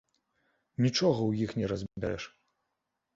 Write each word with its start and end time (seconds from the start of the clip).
Нічога 0.85 1.19
ў 1.25 1.31
іх 1.47 1.53
не 1.59 1.65
разбярэш. 1.73 2.23